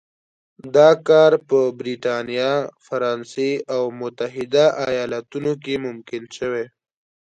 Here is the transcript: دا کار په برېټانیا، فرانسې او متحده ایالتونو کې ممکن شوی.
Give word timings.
دا 0.75 0.89
کار 1.07 1.31
په 1.47 1.59
برېټانیا، 1.79 2.51
فرانسې 2.87 3.51
او 3.75 3.81
متحده 4.01 4.65
ایالتونو 4.87 5.51
کې 5.63 5.73
ممکن 5.85 6.23
شوی. 6.37 6.65